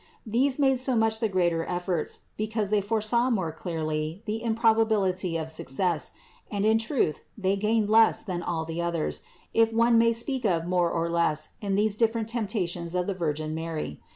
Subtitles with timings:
[0.25, 5.51] These made so much the greater efforts, because they foresaw more clearly the improbability of
[5.51, 6.13] success;
[6.49, 9.21] and in truth they gained less than all the others,
[9.53, 13.53] if one may speak of more or less in these different temptations of the Virgin
[13.53, 14.01] Mary.